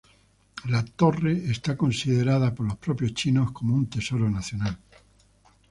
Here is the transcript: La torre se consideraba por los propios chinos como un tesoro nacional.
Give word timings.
La 0.63 0.81
torre 0.83 1.53
se 1.53 1.77
consideraba 1.77 2.55
por 2.55 2.65
los 2.65 2.77
propios 2.79 3.13
chinos 3.13 3.51
como 3.51 3.75
un 3.75 3.87
tesoro 3.87 4.31
nacional. 4.31 4.79